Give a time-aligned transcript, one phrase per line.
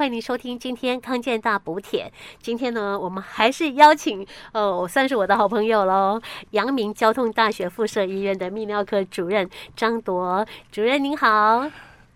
[0.00, 2.10] 欢迎您收听今天康健大补帖。
[2.40, 6.18] 今天呢，我们还是邀请哦，算是我的好朋友喽，
[6.52, 11.70] 阳明交通大学附设医院的泌尿科主任张铎主任，您好。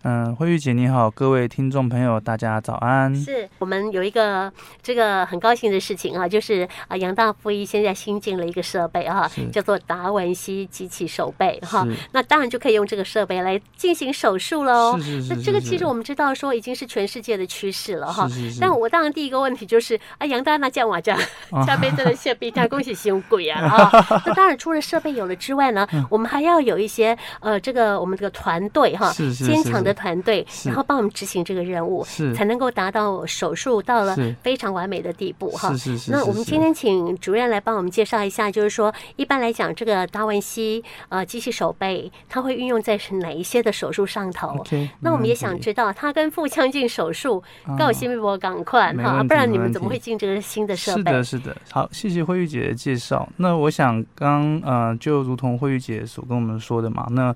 [0.07, 3.13] 嗯，慧玉姐你好，各位听众朋友，大家早安。
[3.15, 4.53] 是我们有一个
[4.83, 11.87] 这个很高兴的事情啊，就是啊，杨大附医现在新进了一个设备啊，叫做达文西机器手背哈。
[12.11, 14.95] 那当然就可以用这个设备来进行手术喽。
[14.99, 15.33] 是是是。
[15.33, 18.29] 那这个其实我们知道说已经是全世界的趋势了哈。
[18.61, 21.19] 但我当然第一个问题就是啊，杨大那这样我这样
[21.65, 24.21] 下边真的设备它恭喜新贵啊 啊。
[24.23, 29.94] 那当然除了设备有了之外呢，我们还要有一些呃这个我们这个团队哈，坚强的。
[29.95, 35.69] 团队，然后帮我们执行这个任务，是才能够达到手术到了非常完美的地步哈。
[35.71, 36.11] 是是是。
[36.11, 47.41] 那我们今天请主任来帮我们介绍一下，就是说一般来讲，这个达文西呃机器手背，它会运用在哪一些的手术上头？Okay, 那我们也想知道，它跟腹腔镜手术
[47.77, 50.99] 告新微博赶快哈，不然你们怎么会进这个新的设备？
[50.99, 51.57] 是的，是的。
[51.71, 53.27] 好，谢谢慧玉姐的介绍。
[53.37, 57.33] 那我想刚呃，就如同慧玉姐所跟我们说的嘛，那。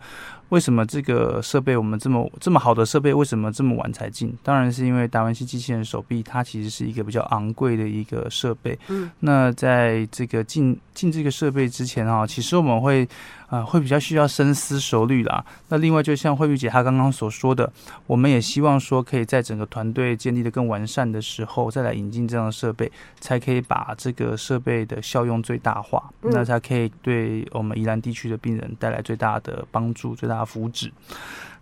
[0.50, 4.32] 为什么这个设备我们这么这么好的设备为什么这么晚才进？
[4.44, 8.78] 当然是因为达文西机器人手臂它其实是一个比较昂贵的一个设备。
[8.88, 13.08] 嗯，那在这个进进这个设备之前啊，其实我们会。
[13.50, 15.44] 啊，会比较需要深思熟虑啦。
[15.70, 17.72] 那另外，就像慧玉姐她刚刚所说的，
[18.06, 30.92] 我们也希望说，可以在整个团队建立的更完善的时候，再来引进这样的设备，才可以把这个设备的效用最大化，那才可以对我们宜兰地区的病人带来最大的帮助、最大的福祉。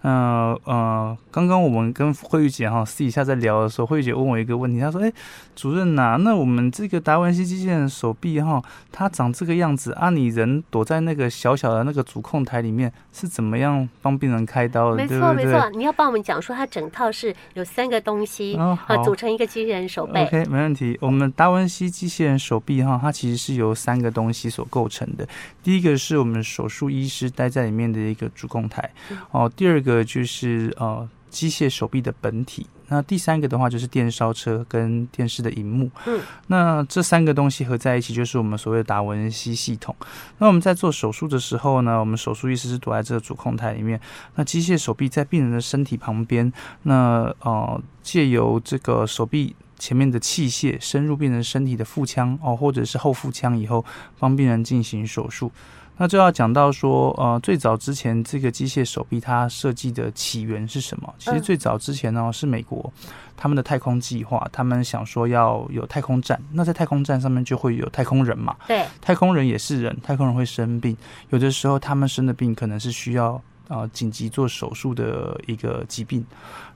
[0.02, 5.12] 呃呃，刚刚我们跟慧玉姐哈私底下在聊的时候，慧玉姐问我一个问题，她说：“哎，
[5.56, 20.20] 主任呐、啊，那我们这个达文西机器人手臂哈，它长这个样子啊，你人躲在那个小小的那个主控台里面，是怎么样帮病人开刀的？”没错没错，你要帮我们讲说，它整套是有三个东西啊、哦、组成一个机器人手臂。
[20.20, 20.96] OK，没问题。
[21.02, 25.28] 我们达文西机器人手臂哈，它其实是由三个东西所构成的。
[25.64, 28.90] 第一个是我们手术医师待在里面的一个主控台，
[29.32, 29.87] 哦，第二个。
[29.88, 39.96] 个就是呃机械手臂的本体，那第三个的话就是电烧车跟电视的荧幕，嗯，那这三个东西合在一起就是我们所谓的达文西系统。
[40.40, 44.00] 那我们在做手术的时候呢，我们手术医师是躲在这个主控台里面，
[44.36, 46.52] 那机械手臂在病人的身体旁边，
[46.84, 53.86] 那呃借由这个手臂前面的器械深入病人身体的腹腔哦，或者是后腹腔以后，
[54.20, 55.52] 帮病人进行手术。
[55.98, 61.14] 那就要讲到说，呃，最早之前这个机械手臂它设计的起源是什么？
[61.18, 62.94] 其实最早之前呢，是美国
[63.36, 68.56] 他们的太空计划，他们想说要有太空站，那在太空站上面就会有太空人嘛。
[68.68, 70.96] 对，太空人也是人，太空人会生病，
[71.30, 76.24] 有的时候他们生的病可能是需要呃紧急做手术的一个疾病，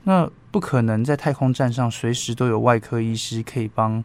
[0.02, 4.02] 那不可能在太空站上随时都有外科医师可以帮。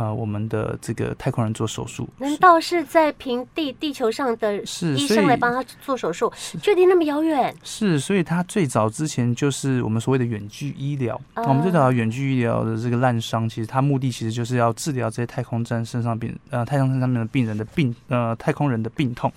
[0.00, 6.32] 呃，我们的这个太空人做手术，难道是在平地地球上的医生来帮他做手术？
[6.62, 7.54] 距离那么遥远？
[7.62, 11.20] 是，所以他最早之前就是我们所谓的远距医疗。
[11.34, 19.30] Uh, 我们最早的远距医疗的这个滥伤，其实他目的其实就是要治疗这些太空站身上病呃太空站上面的病人的病呃太空人的病痛。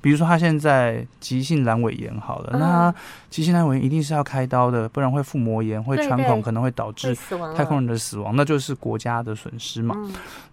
[0.00, 2.94] 比如说他现在急性阑尾炎好了，uh, 那他
[3.30, 7.16] 急性阑尾炎一定是要开刀的，不然会腹膜炎、会穿孔，可能会导致
[7.56, 9.94] 太空人的死亡，那就是国家的损失嘛。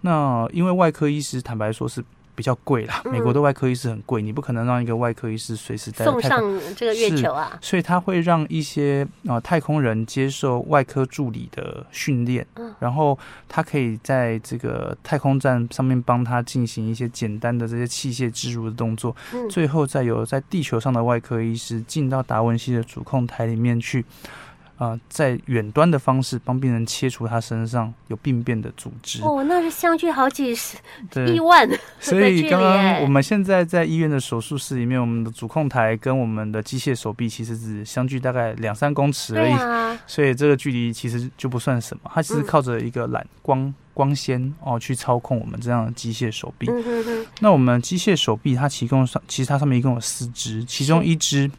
[0.01, 2.03] 那因为外科医师坦白说是
[2.35, 6.41] 比较贵啦，美国的外科医师很贵，你不可能让一个外科医师随时带送上
[6.75, 12.45] 这个月球啊，所以他会让一些呃太空人接受外科助理的训练，
[12.79, 13.17] 然后
[13.47, 19.15] 他可以在这个太空站上面帮他进行一些简单的这些器械植入的动作，
[19.49, 24.03] 最后再由在地球上的外科医师进到达文西的主控台里面去。
[24.78, 30.78] 啊、呃，在远端的方式帮病人切除他身上有病变的组织哦，那是相距好几十
[31.34, 31.69] 亿万，
[32.00, 42.12] 所以刚刚我们现在在医院的手术室里面，我们的主控台跟我们的机械手臂其实只相距大概两三公尺而已，啊、 所以这个距离其实就不算什么。
[42.13, 46.68] 它只是靠着一个蓝光光纤哦去操控我们这样的机械手臂。
[46.69, 51.50] 嗯、哼哼，那我们机械手臂它其供上，其实它上面一共有四支，其中一支，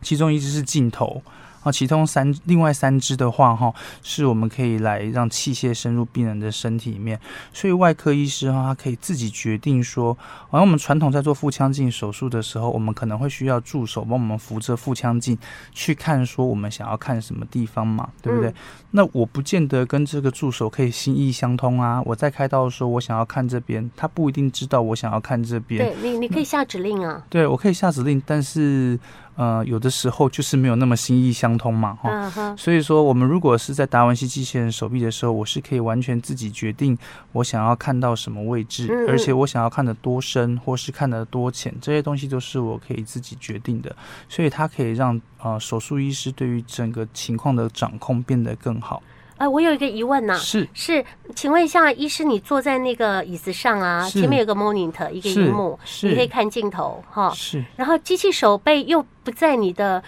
[0.00, 1.20] 其中一支是镜头。
[1.66, 3.74] 啊，其中三另外三支的话，哈，
[4.04, 7.18] 是我们可以来让器械深入病人的身体里面，
[7.52, 10.16] 所以外科医师哈，他可以自己决定说，
[10.48, 15.36] 好像我们传统在做腹腔镜手术的时候，我们可能会需要助手帮我们扶着腹腔镜
[15.72, 18.48] 去看，说我们想要看什么地方嘛，对不对？
[18.50, 18.54] 嗯、
[18.92, 22.00] 那我不见得跟这个助手可以心意相通啊。
[22.06, 25.84] 我在开刀的时候，我想要看这边，他不一定知道我想要看这边。
[25.84, 27.24] 对你，你可以下指令啊。
[27.28, 28.96] 对，我可以下指令，但是。
[29.36, 32.30] 呃，有的时候就是没有那么心意相通嘛，哈。
[32.30, 32.56] Uh-huh.
[32.56, 36.96] 所以说，我们如果是在达文西机器人手臂的时候，我是可以完全自己决定
[37.32, 43.94] 我想要看到什么位置，而且我想要看的多深，或是看的多浅，这些东西都是我可以自己决定的。
[44.28, 49.02] 所以它可以让呃手术医师对于整个情况的掌控变得更好。
[49.38, 51.04] 呃，我有一个疑问呢、啊，是是，
[51.34, 60.00] 请问一下，医师，你坐在那个椅子上啊，前面有个 monitor，一个荧幕，你可以看镜头哈，是，然后机器手背又不在你的。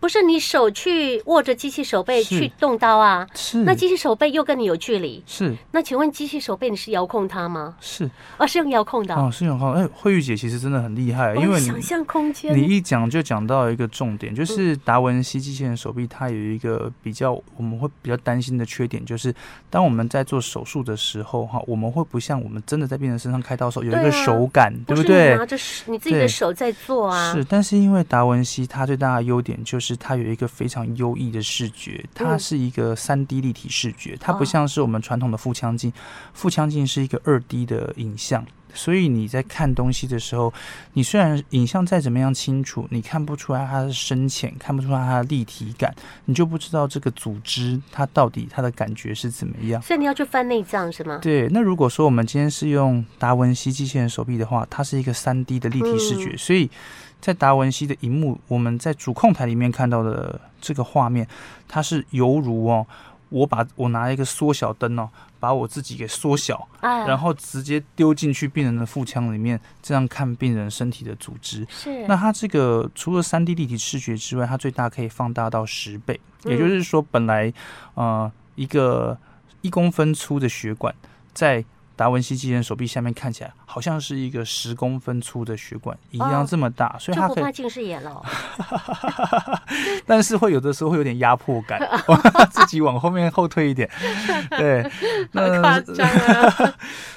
[0.00, 3.24] 不是你手去握着机器手背去动刀啊？
[3.36, 3.58] 是。
[3.62, 5.22] 那机器手背又跟你有距离？
[5.28, 5.56] 是。
[5.70, 7.76] 那请问机器手背你是遥控它吗？
[7.80, 8.10] 是。
[8.36, 9.14] 啊，是用遥控的。
[9.14, 9.72] 哦，是用遥控。
[9.74, 12.52] 哎，慧玉姐其实真的很厉害，因为你想象空间。
[12.56, 19.32] 你一讲就讲到一个重点，就是达文西机器人手臂它有一个比较我们会比较担心的缺点，就是
[19.70, 25.36] 当我们在做手术的时候哈，我们会不像我们真的在病人身上开刀时候有一个手感，对不对？
[25.36, 25.56] 拿着
[25.86, 27.32] 你自己的手在做啊。
[27.32, 35.92] 是，但是因为达文西它最大的优点就是它有一个非常优异的视觉，它是一个三 D 立体视觉，它不像是我们传统的腹腔镜，
[36.34, 40.52] 腹腔镜是一个二 D 的影像，所以你在看东西的时候，
[40.92, 45.94] 你虽然影像再怎么样清楚，你看不出来它的深浅，看不出来它的立体感，
[46.26, 49.80] 你就不知道这个组织它到底它的感觉是怎么样。
[49.82, 51.18] 所以你要去翻内脏是吗？
[51.22, 51.48] 对。
[51.50, 56.70] 那如果说我们今天是用达文西机器人手臂的话，它是一个三 D 的立体视觉，所以。
[57.20, 61.26] 在达文西的荧幕，我们在主控台里面看到的这个画面，
[61.66, 62.86] 它是犹如哦，
[63.30, 65.08] 我把我拿一个缩小灯哦，
[65.40, 71.66] 把我自己给缩小，然后直接丢进去病人的腹腔里面，这样看病人身体的组织。
[71.68, 72.06] 是。
[72.06, 77.52] 那它这个除了三 D 立体视觉之外，它最大可以放大到十倍，也就是说，本来
[77.94, 79.18] 呃一个
[79.62, 80.94] 一公分粗的血管
[81.34, 81.64] 在。
[81.96, 88.22] 达文西机器人手臂下面看起来好像是一个十公分粗的血管一样这么大，哦、所以它可以近视眼了。
[90.06, 91.80] 但是会有的时候会有点压迫感，
[92.52, 93.90] 自己往后面后退一点。
[94.50, 94.88] 对，
[95.32, 96.74] 那夸张啊！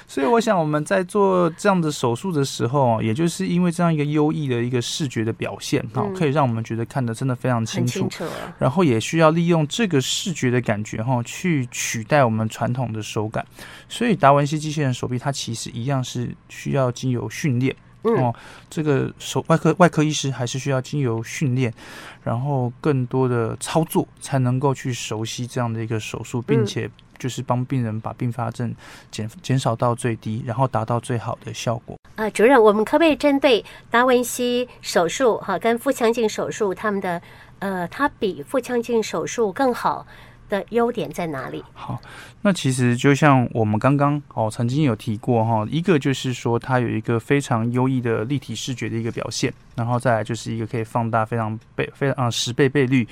[0.08, 8.00] 所以我想我们在做这样的手术的时候，也就是因为这样一个优异的一个视觉的表现，哈、嗯，可以让我们觉得看得真的非常清楚。
[8.00, 8.24] 清楚
[8.58, 13.46] 然后也需要利用这个视觉的感觉，哈，去取代我们传统的手感。
[13.88, 18.32] 所以达文西机机器人手臂，它其实一样是需要经由训练哦。
[18.70, 21.74] 这个手外科外科医师还是需要经由训练，
[22.22, 26.88] 然后更多的操作才能够去熟悉这样的一个手术，并且
[27.18, 28.72] 就是帮病人把并发症
[29.10, 31.98] 减减少到最低，然后达到最好的效果。
[32.14, 37.20] 啊，主任，我们可不可以针对达文西手术哈，跟腹腔镜手术他们的
[37.58, 40.06] 呃，它比腹腔镜手术更好
[40.50, 41.64] 的优点在哪里？
[41.72, 41.98] 好，
[42.42, 53.08] 那其实就像我们刚刚哦曾经有提过哈，一个就是说它有一个非常优异的立体视觉的一个表现，然后再来就是一个可以放大非常倍非常啊十倍倍率。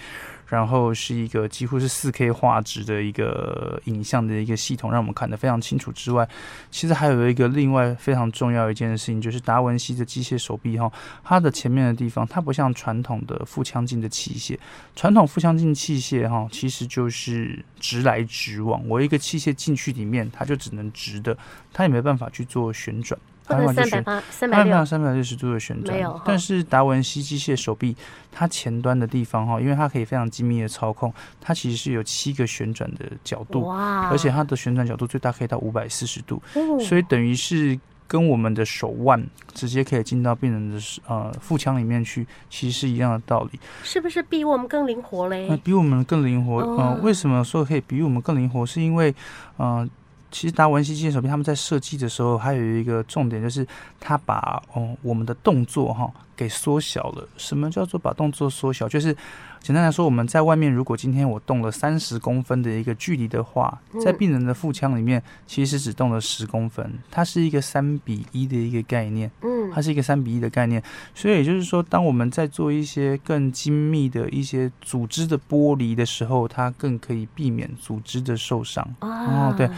[0.49, 6.29] 然后是一个几乎是四 K 画质的一个影像的一个系统，让我们看得非常清楚之外，
[6.71, 10.91] 其实还有一个另外非常重要一件事情，就是达文西的机械手臂哈，
[11.23, 14.59] 它的前面的地方，它不像传统的腹腔镜的器械，
[14.97, 21.37] 传统腹腔镜器械哈，其实就是直来直往，我一个器械进去里面，它就只能直的，
[21.73, 23.21] 它也没办法去做旋转。
[23.49, 27.97] 三百八、三百六、三百六十度的旋转，但是达文西机械手臂，
[28.31, 34.09] 它前端的地方哈，因为它可以非常精密的操控，它其实是有七个旋转的角度，哇！
[34.11, 36.43] 而且它的旋转角度最大可以到五百四十度，
[36.79, 43.59] 所以等于是跟我们的手腕直接可以进到病人的呃腹腔里面去，其实是一样的道理。
[43.83, 45.57] 是不是比我们更灵活嘞？
[45.65, 48.67] 比我们更灵活，嗯，为什么说可以比我们更灵活？
[48.67, 49.15] 是因为，
[49.59, 49.89] 嗯。
[50.31, 53.67] 其实达文西机械手臂他们在设计的时候，还有一个重点，就是
[53.99, 57.29] 他把哦我们的动作哈给缩小了。
[57.37, 58.89] 什么叫做把动作缩小？
[58.89, 59.17] 就是。
[59.61, 66.89] 简单来说，我们在外面，如果今天我动了三十公分的一个距离的话，在病人的腹腔里面，其实只动了十公分。
[67.11, 70.83] 它是一个三比一的一个概念，嗯，它是一个三比一的概念。
[71.15, 78.87] 所以也就是说，当我们在做一些更精密的一些组织的剥离的时候，它更可以避免组织的受伤。
[79.01, 79.69] 哦，对，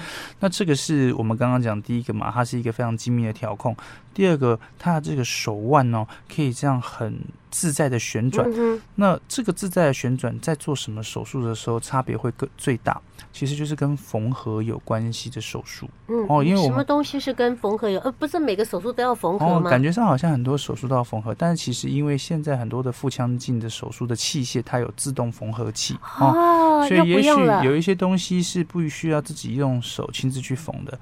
[0.41, 3.77] 那这个是我们刚刚讲第一个嘛，它是一个非常精密的调控。
[4.13, 7.19] 第二个，它的这个手腕哦，可以这样很
[7.51, 8.51] 自在的旋转。
[8.55, 13.01] 嗯、那这个自在的旋转，在做什么手术的时候，差别会更最大？
[13.33, 15.89] 其实就是跟缝合有关系的手术。
[16.09, 18.01] 嗯，哦，因为我们什么东西是跟缝合有？
[18.01, 19.69] 呃，不是每个手术都要缝合吗？
[19.69, 27.31] 哦，感觉上好像很多手术都要缝合，但是其实因为现在很多的腹腔镜的手术的器械，它有自动缝合器哦，所以也许
[27.65, 30.99] 有一些东西是不需要自己用手亲自去缝的。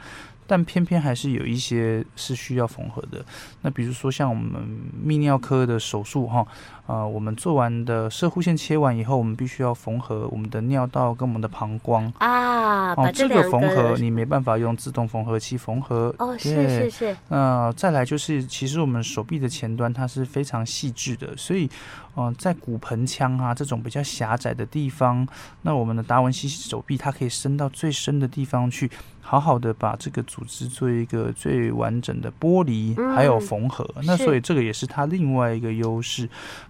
[0.49, 3.23] 但偏偏还是有一些是需要缝合的。
[3.61, 4.67] 那比如说像我们
[5.07, 6.45] 泌尿科的手术哈，
[6.89, 12.95] 呃，我们做完的射护腺切完以后，我们必须要缝合我们的尿道跟我们的膀胱啊。
[12.95, 16.15] 哦，这个缝合你没办法用自动缝合器缝合。
[16.19, 17.17] 哦，是是是。
[17.29, 21.67] 那、呃、再来就是，其实我们手臂的前端它是非常细致的，所以，
[22.17, 25.29] 嗯、呃，在骨盆腔啊这种比较狭窄的地方，
[25.61, 28.91] 那我们的达文西手臂它可以伸到最深的地方去。
[29.21, 36.27] 好好的把这个组织做一个最完整的剥离，还有缝合，嗯，那所以这个也是它另外一个优势。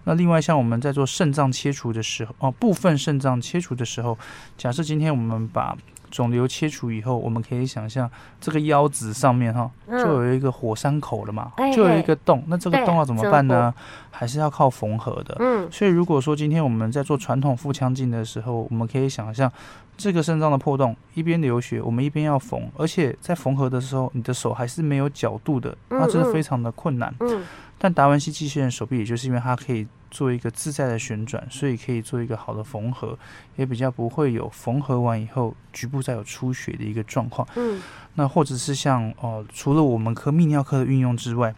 [0.09, 4.17] 那另外像我们在做肾脏切除的时候，哦，部分肾脏切除的时候，
[4.57, 5.77] 假设今天我们把
[6.09, 8.09] 肿瘤切除以后，我们可以想象
[8.41, 12.43] 这个腰子上面哈，就有一个火山口了嘛，就有一个洞。
[12.47, 13.71] 那这个洞要怎么办呢？
[14.09, 15.37] 还是要靠缝合的。
[15.39, 19.51] 嗯，所以如果说今天我们在做传统腹腔镜的时候，我们可以想象
[19.99, 27.13] 这个肾脏的破洞一边流血，我们一边要缝，而且在缝合的时候，你的手还是没有角度的，那真的非常的困难。
[27.19, 27.45] 嗯，
[27.77, 29.85] 但达文西机器人手臂，也就是因为它可以。
[30.11, 33.15] 做一个自在的旋转，所以可以做一个好的缝合，
[33.57, 37.47] 也比较不会有缝合完以后局部再有出血的一个状况。
[37.55, 37.79] 嗯，
[38.15, 41.53] 那或者是像哦、呃，除了我们科泌尿科的运用之外，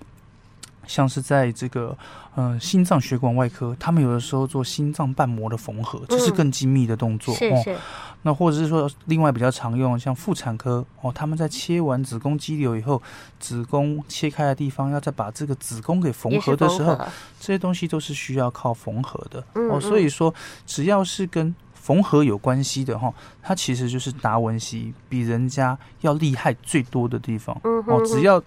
[0.86, 1.98] 像是在这个。
[2.36, 7.36] 嗯、呃，心脏血管外科，他们有的时候做心脏瓣膜的缝合，这是更精密的动作。
[7.36, 7.78] 嗯、是是、哦。
[8.22, 13.02] 那或者是说，另外比较常用，像妇产科哦，他们在切完子宫肌瘤以后，
[13.38, 16.98] 子宫切开的地方要再把这个子宫给缝合的时候，
[17.38, 19.44] 这些东西都是需要靠缝合的。
[19.70, 20.34] 哦，所以说，
[20.66, 27.60] 只要是跟缝合有关系的哈、哦，它其实就是达文西比人家要厉害最多的地方。
[27.66, 28.42] 嗯哦，只要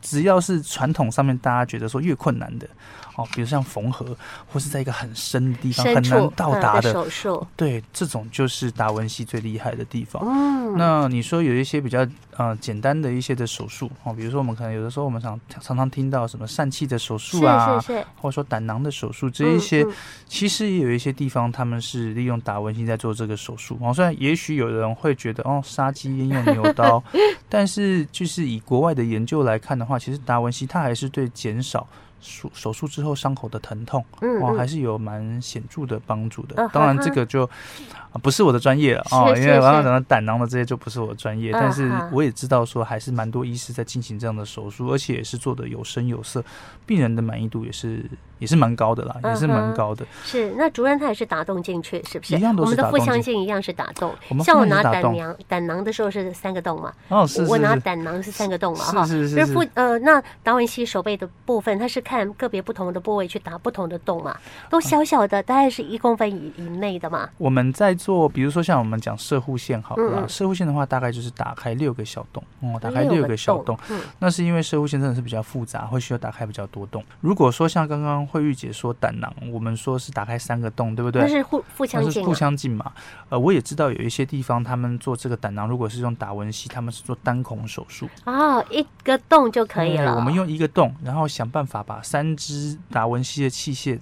[0.00, 2.68] 只要是传统上面大家觉得说越困难的。
[3.16, 4.16] 哦，比如像缝合，
[4.52, 10.22] 或是在一个很深的地方很难到达的手术，对，这种就是达文西最厉害的地方。
[10.24, 12.06] 嗯，那你说有一些比较
[12.36, 19.94] 呃简单的一些的手术哦，比如说我们可能有的时候我们常常常听到什么疝气的手术啊，是是是，或者说胆囊的手术，这一些、嗯嗯、
[20.28, 23.78] 其实也有一些地方他们是利用达文西在做这个手术。
[23.80, 27.02] 哦，虽然也许有人会觉得哦，杀鸡焉用牛刀，
[27.48, 31.86] 但是就是以国外的研究来看的话，其实达文西它还是对减少。
[32.20, 36.54] 手手术之后伤口的疼痛，嗯，哇，还是有蛮显著的帮助的。
[36.56, 37.44] 嗯、当然，这个就、
[38.12, 41.52] 啊、不是我的专业了啊，因为刚刚讲到胆囊的这些就不是我的专业。
[41.52, 46.44] 但是我也知道说，还是蛮多医师在进行这样的手术，而且也是做的有声有色，
[46.84, 48.04] 病人的满意度也是。
[48.38, 50.04] 也是蛮高的啦，也是蛮高的。
[50.24, 52.36] 是，那主任他也是打洞进去，是不是？
[52.36, 52.90] 一样都是打洞。
[52.90, 54.14] 我们的腹腔镜一样是打洞。
[54.44, 56.92] 像我拿胆囊胆囊的时候是三个洞嘛？
[57.08, 57.50] 哦，是是是。
[57.50, 58.84] 我拿胆囊是三个洞嘛？
[58.84, 59.46] 哈，是是是。
[59.46, 64.36] 腹呃，那达文西手背的部分，它是看个别不同的部位去打不同的洞嘛？
[64.68, 67.28] 都小小的，大概是一公分以以内的嘛？
[67.38, 73.78] 我们在做，比如说像我们讲射护线，好了，射护线的话，大概就是打开六个小洞，哦，打开六个小洞。
[73.88, 74.00] 嗯。
[74.18, 77.02] 那是因为射护线真的是比较复杂，会需要打开比较多洞。
[77.20, 81.22] 如果说像刚刚慧玉姐说胆囊，我们说是打开三个洞，对不对？
[81.22, 82.92] 那是腹腹腔镜，腹腔镜嘛。
[83.28, 88.08] 呃，我也知道有一些地方他们做这个胆囊，如果是用达文西，他们是做单孔手术。
[88.24, 90.14] 哦，一个洞就可以了。
[90.16, 93.98] 我们用一个洞，然后想办法把三支达文西的器械。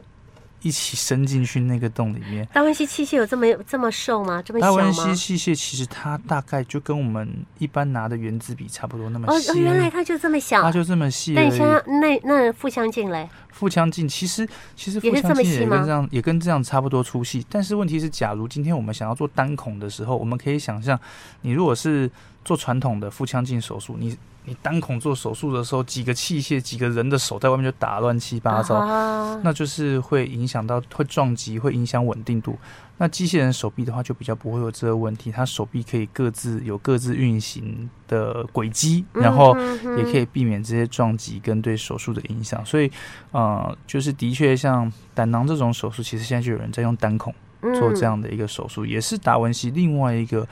[0.64, 2.44] 一起伸进去那个洞里面。
[2.52, 4.42] 达文西器械有这么这么瘦吗？
[4.42, 4.78] 这么小吗？
[4.78, 7.28] 达文西器械其实它大概就跟我们
[7.58, 9.50] 一般拿的原子笔差不多那么细。
[9.50, 11.34] 哦，原来它就这么小，它就这么细。
[11.34, 11.68] 那像
[12.00, 13.28] 那那腹腔镜嘞？
[13.52, 17.46] 腹腔镜其实其实腹腔镜也跟这样也跟这样差不多粗细。
[17.48, 20.98] 但是问题是，假如今天我们想要做单孔的时候，我们可以想象，
[21.42, 22.10] 你如果是
[22.44, 24.16] 做传统的腹腔镜手术，你。
[24.46, 29.40] 你单孔做手术的时候，几个器械、几个人的手在外面就打乱七八糟，uh.
[29.42, 32.58] 那就是会影响到，会撞击，会影响稳定度。
[32.96, 39.56] 那机器人手臂的话，就比较不会有这个问题，它手臂可以各自有各自运行的轨迹，然后
[39.98, 42.64] 也可以避免这些撞击跟对手术的影响。
[42.64, 42.88] 所以，
[43.32, 47.34] 呃，就是的确像胆囊这种手术，其实现在就有人在用单孔
[47.72, 50.46] 做这样的一个手术，也是达文西另外一个。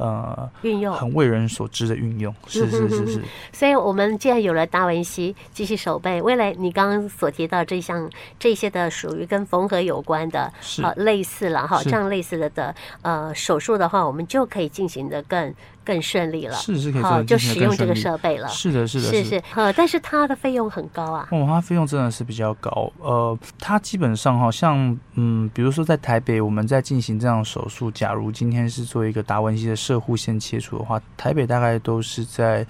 [0.00, 3.22] 呃，运用很为人所知的运用，是是是是。
[3.52, 8.08] 所以，我们既然有了达文西继续手背，未来你刚刚所提到这项
[8.38, 12.72] 这些的属于跟缝合有关的，是呃类似了哈，这样类似的的
[13.02, 15.52] 呃手术的话，我们就可以进行的更。
[15.88, 18.46] 更顺利了，是是可以好，就使用这个设备了。
[18.48, 21.26] 是的，是的，是是，呃，但是它的费用很高啊。
[21.30, 22.92] 哦，它费用真的是比较高。
[23.00, 32.66] 呃，它基本上好像，嗯，比如说在台北，我们在进行这样手术，假如今天是做一个达文西的射护线切除的话，台北大概都是在。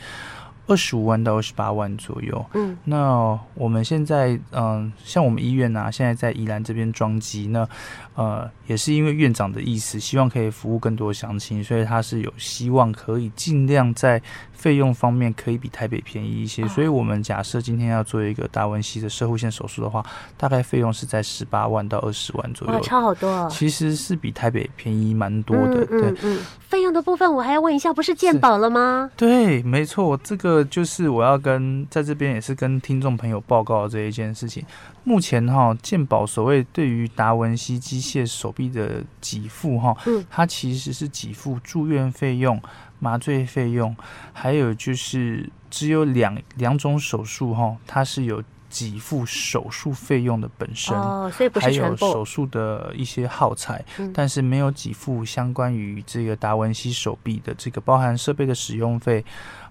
[0.69, 2.47] 二十五万到二十八万左右。
[2.55, 7.69] 嗯，那我们现在，嗯、呃，像我们医院啊，现在在宜兰这边装机，那
[8.15, 14.23] 呃，也是因为院长的意思，希望可以服务更多乡亲，所以他是有希望可以尽量在
[14.59, 20.05] 费用方面可以比台北便宜一些，所以我们假设今天要做一个达文西的射护腺手术的话，
[20.37, 23.49] 大概费用是在十八万到二十万左右，差好多哦。
[23.49, 25.87] 其实是比台北便宜蛮多的。
[25.87, 29.09] 对，嗯，嗯，费用的部分我还要问一下，不是健保了吗？
[29.17, 34.65] 对，没错，这个就是我要跟在这边也是跟听众朋友报告的这一件事情。
[35.05, 42.61] 目前哈，健保所谓对于达文西机械手臂的给付哈，嗯，它其实是给付住院费用。
[42.99, 43.97] 麻醉费用，
[44.33, 51.67] 还有就是只有两两种手术哈，它是有给付手术费用的本身，哦，所以不是。
[51.67, 59.25] 还有手术的一些耗材，嗯，但是没有给付相关于这个达文西手臂的这个包含设备的使用费，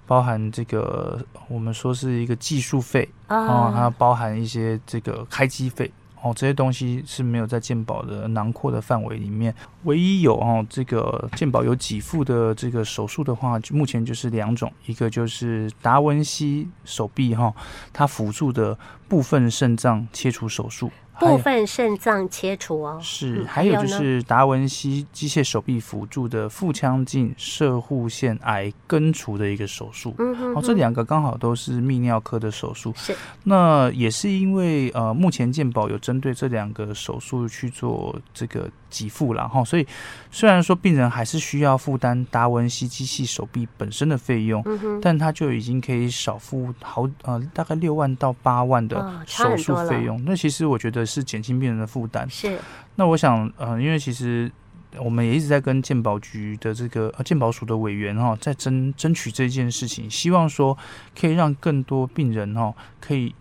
[0.05, 5.91] 包含这个我们说是一个技术费啊，还有包含一些这个开机费。
[6.21, 17.53] 哦，这些东西是没有在鉴宝的囊括的范围里面，唯一有哦，这个鉴宝有几副的这个手术的话，目前就是两种，一个就是达文西手臂哈，
[17.93, 20.91] 它辅助的部分肾脏切除手术。
[21.19, 30.13] 部分肾脏切除哦，是，还有就是达文西机械手臂辅助的腹腔镜射护腺癌根除的一个手术。
[30.19, 32.93] 嗯哼，哦，这两个刚好都是泌尿科的手术。
[32.95, 39.87] 是，那也是因为呃，目前健保有针对这两个手术去做这个给付了哈，所以
[40.29, 50.23] 虽然说病人还是需要负担达文西机器手臂本身的费用，嗯，但他就已经可以少付好呃大概六万到八万的手术费用。
[50.25, 51.07] 那其实我觉得。
[51.07, 52.29] 是减轻病人的负担。
[52.29, 52.59] 是，
[52.95, 54.51] 那我想，呃，因为其实
[54.97, 60.77] 我们也一直在跟健保局的这个呃健保署的委员哈，在争争取这件事情，希望说
[61.17, 63.33] 可以让更多病人哈，可以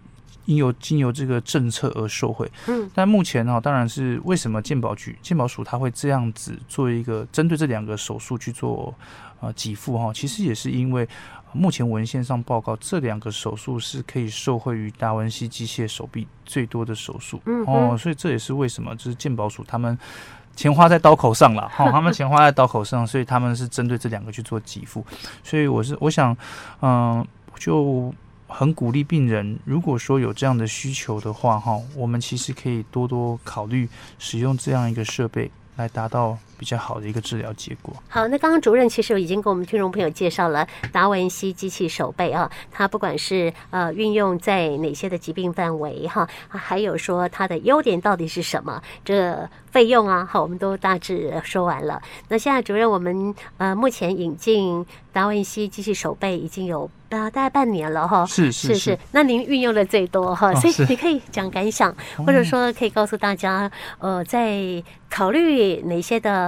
[0.46, 2.50] 因由经由这个政策而受惠。
[2.66, 8.94] 嗯，但目前哈，当然是为什么健保局健保署它会这样子做一个针对这两个手术去做
[9.40, 11.06] 呃给付哈，其实也是因为。
[11.52, 17.40] 目前文献上报告，这两个手术是可以受惠于达文西机械手臂最多的手术。
[17.46, 19.96] 嗯哦，所以这也是为什么就是鉴宝署他们
[20.54, 25.06] 钱花在刀口上了哈，他们钱花在刀口上，所以他们是针对这两个去做给付。
[25.42, 26.36] 所以我是我想，
[26.80, 27.26] 嗯、呃，
[27.58, 28.12] 就
[28.48, 36.38] 很鼓励病人，如果说有这样的需求的话哈，我们其实可以多多考虑使用这样一个设备来达到。
[36.58, 37.95] 比较好的一个治疗结果。
[38.08, 52.00] 好，那刚刚主任其实已经给我们听众朋友介绍了达文西机器手背啊，它不管是呃运用在哪些的疾病范围哈，还有说它的优点到底是什么，这费用啊，好，我们都大致说完了。
[52.28, 58.99] 那现在主任，我们呃目前引进达文西机器手背已经有呃大概半年了哈，是是是，是是。
[59.12, 66.46] 那您运用的最多哈，所以你可以讲感想，或者说可以告诉大家，呃，在考虑哪些的。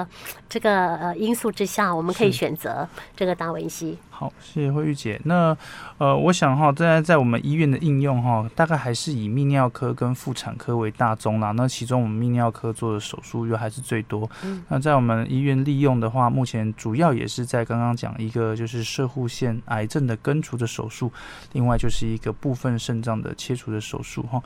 [0.49, 3.99] 这个呃因素之下，我们可以选择这个达文西。
[4.11, 5.21] 好，谢谢慧玉姐。
[5.27, 5.57] 那
[5.99, 11.53] 呃，我想哈，在在我们医院的应用哈，大概还是以泌尿科跟妇产科为大宗啦。
[11.53, 14.29] 那其中我们泌尿科做的手术又还是最多。
[14.43, 14.65] 嗯。
[14.69, 21.13] 那在我们医院利用的话，目前主要也是在刚刚讲一个就是射护腺癌症的根除的手术，
[21.53, 24.43] 另外就是一个部分肾脏的切除的手术哈。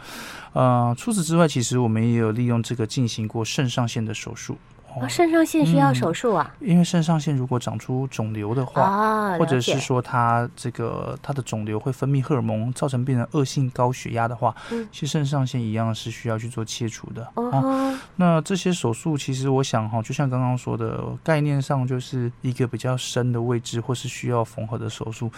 [0.53, 4.59] 呃，除此之外，其实我们也有利用这个进行过肾上腺的手术。
[5.01, 6.55] 哦，肾上腺需要手术啊？
[6.61, 17.27] 嗯，因为肾上腺如果长出肿瘤的话，啊，或者是说它这个它的肿瘤会分泌荷尔蒙，造成病人恶性高血压的话，嗯，其实肾上腺一样是需要去做切除的。
[17.35, 25.31] 哦，哦，那这些手术其实我想哈，就像刚刚说的概念上，就是一个比较深的位置，或是需要缝合的手术。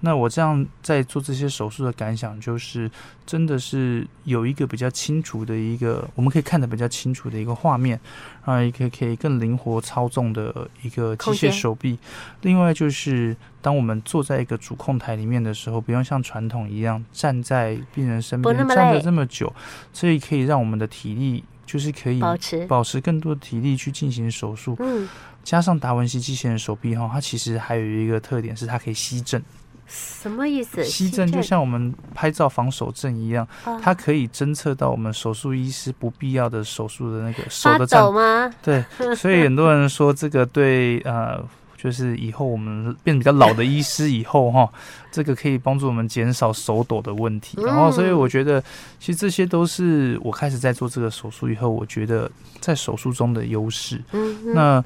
[0.00, 2.88] 那我这样在做这些手术的感想，就是
[3.26, 7.98] 真的是有一个比较清楚的一个，我们可以看得比较清楚的一个画面，
[8.44, 11.98] 啊，一个可以更灵活操纵的一个机械手臂。
[12.42, 19.52] 另外就是，当我们坐在一个主控台里面的时候，不用像传统一样站在病人身边站了这么久，
[19.92, 24.76] 所以可以让我们的体力就是可以保持保持更多的体力去进行手术。
[24.80, 25.08] 嗯，
[25.44, 29.42] 加上达文西机器人手臂哈，它其实还有一个特点是它可以吸震。
[29.88, 30.84] 什么意思？
[30.84, 33.48] 吸震就像我们拍照防手震一样，
[33.82, 38.50] 它可以侦测到我们手术医师不必要的手术的那个手的颤抖吗？
[38.62, 38.84] 对，
[39.16, 41.42] 所以很多人说这个对呃，
[41.78, 44.68] 就是以后我们变比较老的医师以后哈，
[45.10, 47.56] 这个可以帮助我们减少手抖的问题。
[47.62, 48.60] 然后，所以我觉得
[48.98, 54.02] 其实这些都是我开始在做这个手术以后，我觉得在手术中的优势。
[54.12, 54.84] 嗯，那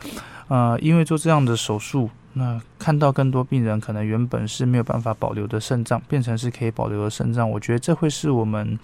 [0.49, 2.11] 呃，因为做这样的手术。
[2.35, 8.79] 那看到更多病人可能原本是没有办法保留的肾脏，变成是可以保留的肾脏，我觉得这会是我们，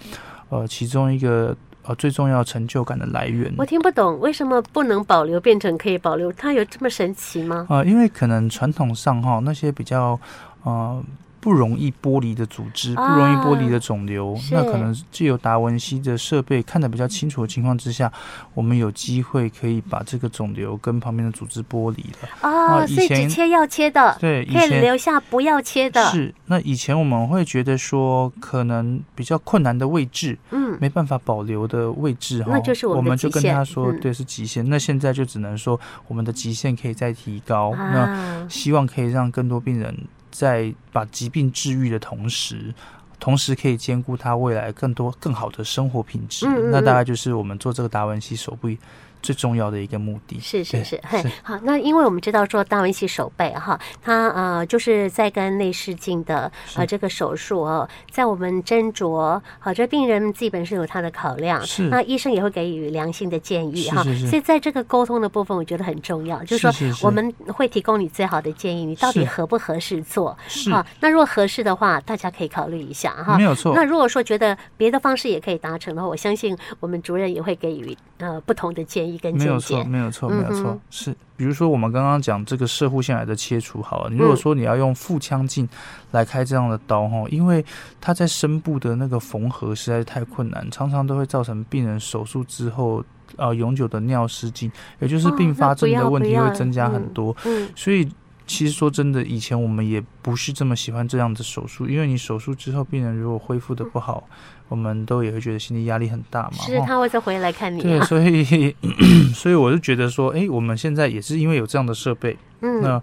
[0.50, 1.56] 呃，其中一个
[1.88, 3.52] 呃最重要成就感的来源。
[3.58, 7.66] 我听不懂为什么不能保留变成可以保留，它有这么神奇吗？
[7.68, 10.20] 呃，因为可能传统上哈那些比较
[10.62, 11.02] 呃。
[11.40, 18.12] 不容易剥离的组织，不容易剥离的肿瘤，啊、那可能借由达文西的设备看得比较清楚的情况之下，
[18.54, 22.48] 我们有机会可以把这个肿瘤跟旁边的组织剥离了。
[22.48, 26.04] 啊，以前所以只切要切的，对，可以留下不要切的。
[26.10, 34.64] 是，那以前我们会觉得说，可能比较困难的位置，嗯，没办法保留的位置，哈，那就是我们就跟他说，对，是极限。
[34.66, 37.70] 嗯、那现在就只能说，我们的极限可以再提高。
[37.70, 39.94] 啊、那希望可以让更多病人。
[40.30, 42.74] 在把疾病治愈的同时，
[43.18, 46.46] 同时可以兼顾他未来更多更好的生活品质。
[46.46, 48.78] 嗯嗯嗯，那大概就是我们做这个达文西手臂
[49.22, 50.38] 最重要的一个目的。
[50.40, 61.88] 是是是，嘿，好，那因为我们知道说达文西手背哈，它呃就是在跟内视镜的呃这个手术哦，在我们斟酌好，这病人自己本身有他的考量，是。
[61.88, 70.36] 那医生也会给予良性的建议哈，所以在这个沟通的部分，我觉得很重要，就是说我们会提供你最好的建议，你到底合不合适做？
[70.46, 70.70] 是。
[70.70, 73.74] 啊，那如果合适的话，大家可以考虑一下哈，没有错。
[73.74, 79.07] 那如果说觉得别的方式也可以达成的话，我相信我们主任也会给予呃不同的建议。
[79.32, 81.16] 没有错，没有错，没有错，嗯、是。
[81.36, 85.68] 比如说，我们刚刚讲这个射护腺癌的切除，好了，你如果说你要用腹腔镜
[86.10, 87.64] 来开这样的刀，哈、嗯，因为
[88.00, 93.04] 它在深部的那个缝合实在是太困难，常常都会造成病人手术之后，
[93.36, 97.36] 呃，永久的尿失禁，也就是并发症的问题会增加很多。
[97.44, 98.08] 嗯，嗯所以。
[98.48, 104.26] 其实说真的，以前我们也不是这么喜欢这样的手术，因为你手术之后，病人如果恢复的不好，
[104.68, 106.54] 我们都也会觉得心理压力很大嘛。
[106.54, 107.82] 是，他会再回来看你。
[107.82, 108.74] 对， 所以
[109.34, 113.00] 所以我就觉得说，哎，我们现在也是因为有这样的设备，嗯，那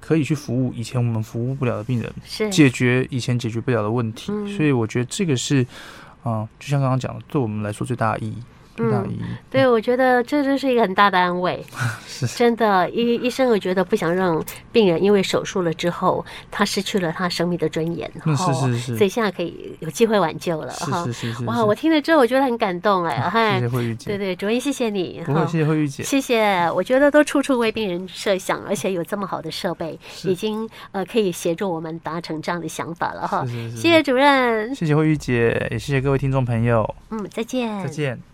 [0.00, 4.32] 可以去服务以前我们服务不了的病人，是解决以前解决不了的问题。
[4.32, 5.62] 嗯、所以我觉得这个是，
[6.22, 8.42] 啊、呃，就像刚刚讲的，对我们来说最大的意义。
[8.80, 9.18] 嗯，
[9.50, 11.64] 对，我觉得这真是一个很大的安慰，
[12.06, 12.88] 是真的。
[12.90, 21.04] 医医生，我觉得不想让病人因为手术了之后，他失去了他生命的尊严，是是是，所以现在可以有机会挽救了哈。
[21.04, 23.18] 是是是，哇，我听了之后我觉得很感动哎，
[23.58, 26.70] 谢谢慧玉姐，对对，主任谢谢你，不会，谢谢慧玉姐，谢谢。
[26.74, 33.44] 我觉得都处处为病人设想，而且有这么好的设备，已经呃可以协助我们达成这样的想法了哈。
[33.74, 36.94] 谢谢主任，谢谢慧玉姐，也谢谢各位听众朋友。
[37.10, 38.28] 嗯，再见，再见。